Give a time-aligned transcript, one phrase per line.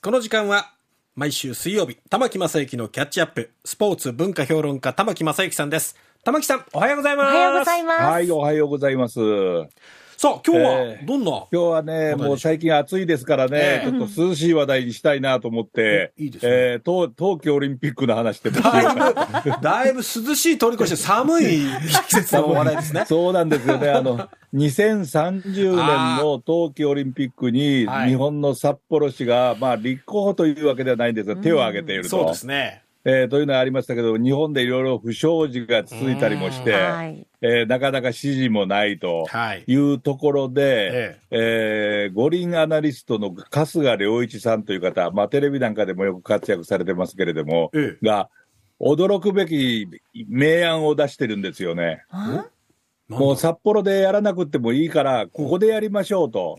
[0.00, 0.74] この時間は
[1.16, 5.96] 毎週水曜日、玉木正幸のキャッチアップ、スポーツ文化評論家玉木正幸さんです。
[6.22, 7.34] 玉木さん、おはようございます。
[7.34, 8.02] おはようございます。
[8.02, 9.18] はい、おはようございます。
[10.20, 13.88] さあ、今日はえーどんな、今日はね、もう最近暑いですからね、ええ。
[13.88, 16.24] ちょっと涼しい話題にしたいなと思って、うん。
[16.24, 16.52] いいですね。
[16.52, 18.94] えー冬冬季オリンピックの話ってもだい
[19.44, 21.60] ぶ、だいぶ涼しい通り越して寒い
[22.08, 23.04] 季節の話題ですね。
[23.06, 23.90] そうなんですよね。
[23.90, 28.08] あの、2030年の冬季オリンピックに、はい。
[28.08, 32.08] 日本の札幌市が、まあ、立候補というわけではないんですが、手を挙げていると。
[32.08, 32.82] そうですね。
[33.10, 37.26] えーというのがありましたけど、日本でいろいろ不祥事が続いたりもして、はい。
[37.40, 39.64] えーなかなか支持もないとはい。
[39.66, 48.28] いうところで、ええー五輪アナリストの春日良一さんという方、まあ、テレビなんかでもよく活躍されてますけれども、ええが、
[48.78, 49.88] 驚くべき
[50.28, 52.04] 明暗を出してるんですよね。
[52.10, 52.46] あ？
[53.08, 56.58] もう札幌でやらなくてもいいから、ここでやりましょうと。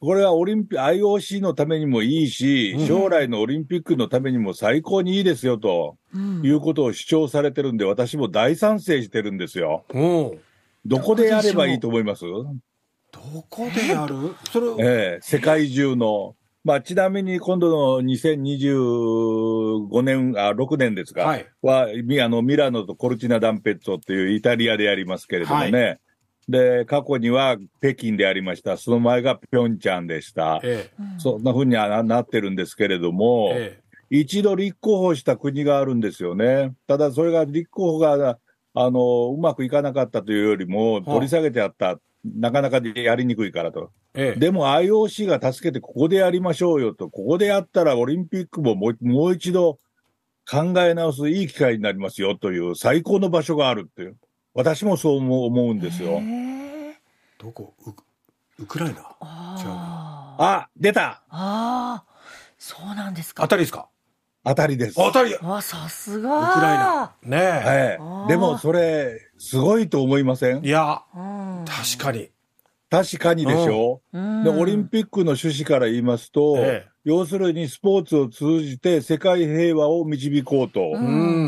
[0.00, 2.86] ほこれはオリンピ IOC のためにもいいし、うん。
[2.86, 6.42] 将来のオリンピックのためにも最高にいいですよとうん。
[6.42, 9.84] いうことを主張されてるんで、私も大賛成してるんですよ。
[10.86, 12.24] どこでやればいいと思います？
[12.24, 12.46] ど
[13.50, 14.34] こでやる？
[14.50, 16.34] それ、ええ世界中の。
[16.62, 21.46] まあ、ちなみに今度の2025年、あ、6年ですか、はい。
[21.62, 26.00] は、みあの、ミラノとコルチナ・ダンペッツォっていうイタリアでやりますけれどもね。
[26.50, 28.76] で、過去には北京でやりました。
[28.76, 30.60] その前がピョンチャンでした。
[30.62, 36.74] えそんな風にはななってるんですけれども、え、え一度立候補した国があるんですよね。
[36.88, 38.38] ただ、それが立候補が、
[38.74, 42.00] あの、うまくいかなかったというよりも、取り下げてあった。
[42.24, 43.92] なかなかやりにくいからと。
[44.14, 44.38] え、ええ。
[44.38, 49.78] でも IOC が助けてここでやりましょうよと、ここでやったらオリンピックももうもう一度
[50.50, 54.16] 考え直すいい機会になりますよという最高の場所があるっていう。
[54.54, 56.20] 私もそう思う思うんですよ。
[57.38, 57.74] どこ？
[57.86, 59.02] ウウクライナ？
[59.20, 60.42] あー。
[60.42, 61.22] あ、出た。
[61.28, 62.12] あー、
[62.58, 63.42] そうなんですか。
[63.44, 63.88] あたりですか？
[64.44, 65.00] 当たりです。
[65.00, 65.34] あたり。
[65.34, 67.14] ウクあ、さすライが。
[67.22, 67.36] ナ。
[67.36, 67.40] ねえ。
[67.40, 68.24] えあー。
[68.26, 70.64] え、でもそれ、すごいと思いません？
[70.64, 71.64] いや、うん。
[71.66, 72.30] 確かに。
[72.90, 74.42] 確かにでしょ、うん。
[74.42, 76.90] でオリンピックの趣旨から言いますと、ええ。
[77.04, 80.98] 要するにスポーツを通じて世界平和を導こうとう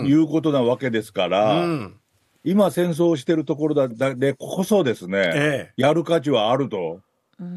[0.04, 0.06] ん。
[0.06, 2.00] いうことなわけですから、うん。
[2.44, 7.00] 今戦争をしているところだだでこそですね、えやる価値はあると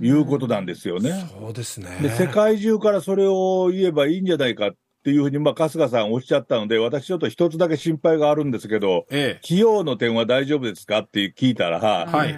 [0.01, 1.03] いうことなんですよえ。
[1.03, 1.27] ね。
[1.39, 1.97] そうですね。
[2.01, 4.71] で世界中からそれを言えばいいんじゃないかっ
[5.05, 12.11] ていうふうに、まあ、春日さんおっしゃったので、私ちょっと一つだけ心配があるんですけど、え費用の点は大丈夫ですかって聞いたら、え。
[12.11, 12.33] はい。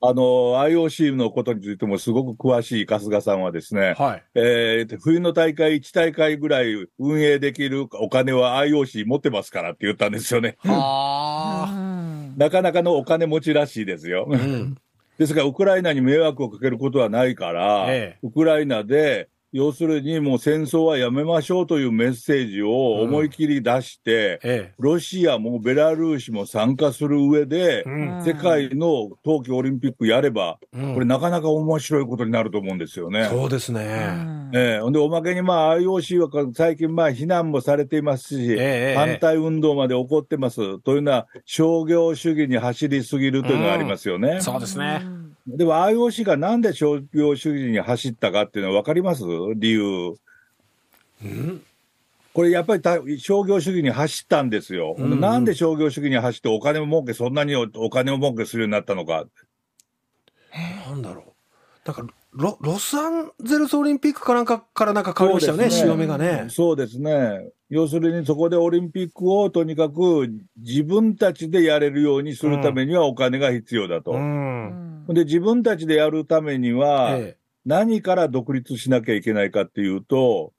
[0.00, 0.22] あの、
[0.58, 4.24] IOC のことについてもすごく詳しい春日さんはですね、はい。
[4.34, 10.56] えー冬の大会1大会ぐらい運営できるお金は IOC 持ってますからって言ったんですよね。
[10.64, 14.26] なかなかのお金持ちらしいですよ。
[14.28, 14.76] うん。
[15.18, 28.24] ですが、ウクライナに迷惑をかけることはないから、ええウクライナで、要するにもう戦争はやめましょうというメッセージを思い切り出して、えロシアもベラルーシも参加する上でえ。、うん。
[28.24, 33.26] 世界の冬季オリンピックやれば、うんこれなかなか面白いことになると思うんですよね。
[33.30, 33.84] そうですうね。
[33.84, 40.78] んええほんで、おまけに、まあ、IOC は最近、まあ、非難もされていますし、ええ反対運動まで起こってます。
[40.80, 44.40] というのは、商業主義に走りすぎるというのがありますよね。
[44.40, 45.02] そうですね。
[45.48, 49.24] でも IOC がなんで商業主義に走ったかっていうのは分かります？
[49.56, 50.14] 理由。
[51.24, 51.62] うん。
[52.34, 54.94] これやっぱりた商業主義に走ったんですよ。
[54.96, 59.24] うんうんなんで商業主義に走ってお金を儲け、そんなにおお金を儲けするようになったのか。
[60.86, 61.24] なんだろう。
[61.86, 66.46] なんか、ロ、ロサンゼルスオリンピックかなんかからなんか変わりましたよね、ね潮目がね。
[66.50, 67.48] そうですね。
[67.68, 74.12] 要するにそこでオリンピックをとにかく自分たちでやれるようにするためにはお金が必要だと。
[74.12, 75.04] うん。
[75.08, 77.36] で、自分たちでやるためには、え
[77.66, 80.54] 何から独立しなきゃいけないかっていうと、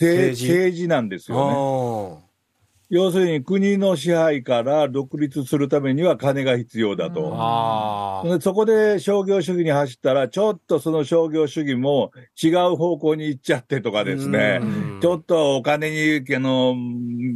[0.00, 1.34] 政政治政治なんですえ。
[1.34, 2.29] よね。
[2.90, 7.10] あ要するに国の支配から独立するためには金が必要だあ。
[7.10, 7.32] と。
[7.34, 8.28] ああ。
[8.28, 12.10] でそこで商業主義に走ったら、ちょっとその商業主義も
[12.42, 16.74] 違う方向に行っちゃってとかですねう、んちょっとお金に、あの、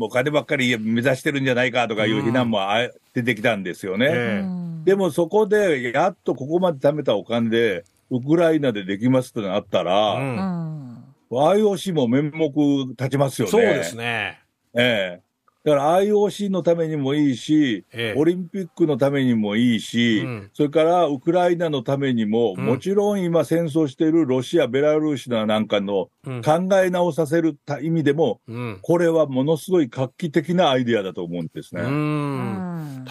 [0.00, 4.08] お金ばっかり目指してるんじゃないかとかいう非難もあ出てきたんですよね。
[4.10, 12.48] ええでもそこで、やっとここまで貯めたお金で、ウクライナでできますとなったうら、うんん IOC も面目
[12.90, 13.50] 立ちますよね。
[13.50, 14.40] そうですね。
[14.74, 15.22] ええ。
[15.64, 18.20] だから IOC のためにもいいし、ええ。
[18.20, 20.50] オリンピックのためにもいいし、うん。
[20.52, 22.66] それからウクライナのためにも、うん。
[22.66, 26.42] もちろん今戦争しているロシア、ベラルーシなんかのうん。
[26.42, 28.78] 考え直させる意味でも、うん。
[28.82, 31.80] これはものすごい画期的なアイデアだと思うんですね。
[31.80, 31.86] だ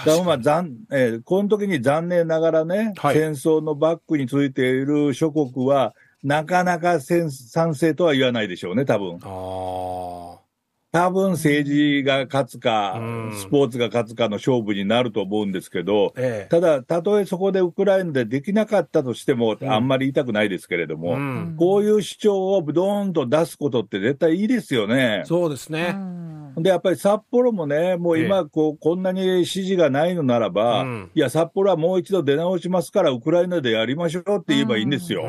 [0.03, 3.15] からまあ残えーこの時に残念ながらね、はい。
[3.15, 9.19] 戦争のバックについている諸国は、なかなか賛賛成とは言わないでしょうね、多分。
[9.23, 10.42] あ
[10.93, 13.01] 多分政治が勝つかう
[13.31, 16.49] ん、スポーツが勝つかの勝負になると思うんですけどあ。、ええ。
[16.49, 21.55] ただ、たとえそこでウクライナでできなかったとしても、うんあんまり言いたくないですけれども、うん。
[21.57, 25.21] こういう主張をドーンと出すことって絶対いいですよね。
[25.25, 25.93] うそうですね。
[25.93, 35.23] んで、やっぱり札幌もね、もうえ今、こう、こんなに支持がないのならば、うんいや、札幌はもう一度出直しますから、ウクライナでやりましょうって言えばいいんですよ。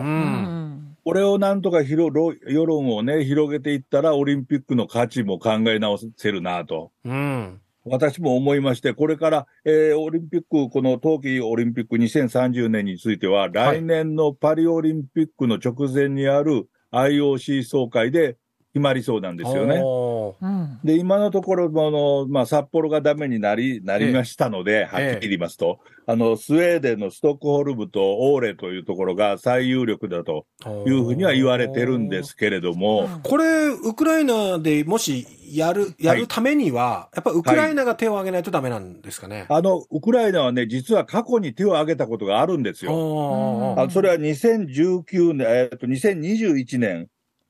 [1.04, 6.92] これをなんとか広ろ世論をね、広げていったら、オリンピックの価値も考え直せるなと。
[7.04, 7.60] うん。
[7.84, 18.38] 私も思いまして、これから、えーオリンピック、この冬季オリンピック2030年については、来年のパリオリンピックの直前にある IOC 総会で
[18.74, 19.80] 決まりそうなんですよね。
[20.82, 25.12] で、今のところ、あの、まあ、札幌がダメになり、なりましたので、はえ。
[25.12, 25.78] えっきり言いますと、
[26.08, 28.00] あの、スウェーデンのストックホルムと
[28.32, 30.46] オーレというところが最有力だと
[30.86, 39.46] いうふうには言われてるんですけれども、これ、ウクライナでもしやる、やるためには、やっぱウクライナが手を挙げないとダメなんですかね？
[39.48, 43.76] あの、ウクライナはね、実は過去に手を挙げたことがあるんですよ。
[43.78, 47.06] あそれは2019年、えっと、2021年、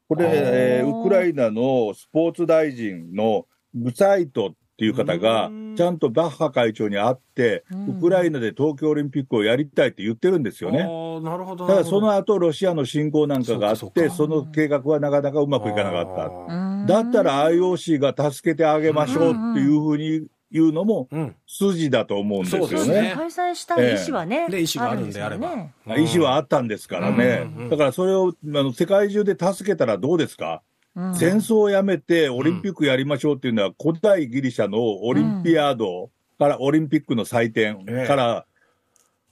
[0.08, 10.78] これ、えーウクライナのスポーツ大臣のグサイトっていう方がうん、ちゃんとバッハ会長に会って、うんウクライナで東京オリンピックをやりたいって言ってるんですよね。
[10.78, 11.66] なるほど。
[11.66, 16.86] ただその後、ロシアの侵攻なんかがあって、その計画はなかなかうまくいかなかっほた。
[16.86, 21.08] だったら IOC が助けてあげましょうっていうふうに言うのも。
[21.46, 23.12] 筋だと思うんですよそうですねね。
[23.14, 24.46] 開催したい意思はね。
[24.48, 27.70] で意思があるんであればねまあ意思はあったんですからねうんうん。
[27.70, 30.62] だからそれをあの世界中で助けたらどうですか？
[30.96, 38.46] うん戦争をやめてオリンピックやりましょうっていうのは古代ギリシャのオリンピアードからオリンピックの祭典ええから、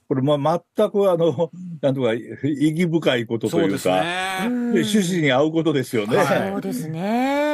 [0.09, 2.21] これまあ全くあの、 なんとか意
[2.71, 4.39] 義深いことというか、ね。
[4.41, 4.49] で
[4.81, 6.17] 趣旨に合うことですよね。
[6.17, 6.87] はいそうです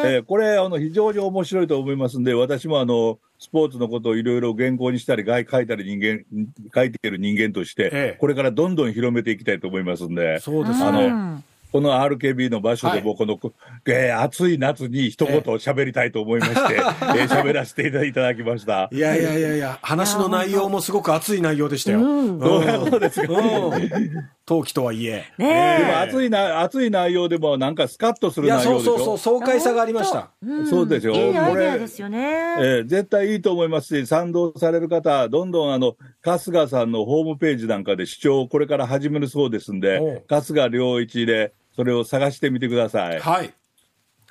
[0.06, 0.18] えね。
[0.20, 6.26] ーこれ、あの、非常に面白いと思いますんで、私もあの、スポーツのことをいろいろ原稿にしたり、書いたり人間、
[6.74, 11.44] 書いている人間として、ええこれからどんどん広めていきたいと思いますんで、そうですあのね。
[11.72, 13.38] この RKB の場所でも、この、
[13.88, 17.28] えー暑い夏に一言喋りたいと思いまして、えー。
[17.28, 18.90] 喋らせていただきました。
[18.94, 22.00] いやいやいやいや、話の内容もすごく熱い内容でしたよ。
[22.00, 22.40] うん。
[22.40, 23.90] どうですかうん。
[24.46, 25.26] 陶器とはいえ。
[25.38, 25.84] ねえ。
[25.86, 28.92] でも熱いな、熱い内容でもなんかスカッとする内容でしょ？
[28.92, 30.32] そうそうそう、爽快さがありました。
[30.46, 30.66] ん。
[30.68, 31.14] そうですよ。
[31.14, 32.20] いいアイこれデアですよね。
[32.58, 43.22] えー絶対いいと思いますし、賛同される方、どんどんあの、春日さんのホームページなんかで視聴をこれから始めるそうですんで、春日良一で、それを探してみてください。
[43.22, 43.54] はい。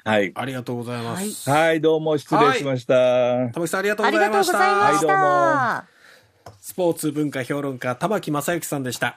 [0.05, 0.33] はい。
[0.35, 1.49] ありがとうございます。
[1.49, 3.49] はい、どうも失礼しました。
[3.55, 4.59] 玉木さんありがとうありがとうごございました。
[4.59, 5.87] はいどうもた。
[6.61, 9.06] スポーツ文化評論家、玉木正幸さんでした。